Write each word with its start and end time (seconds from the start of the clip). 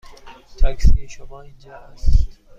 تاکسی 0.57 1.09
شما 1.09 1.41
اینجا 1.41 1.75
است. 1.75 2.37